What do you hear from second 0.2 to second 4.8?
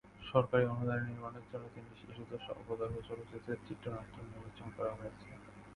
সরকারি অনুদানে নির্মাণের জন্য তিনটি শিশুতোষ স্বল্পদৈর্ঘ্য চলচ্চিত্রের চিত্রনাট্য নির্বাচন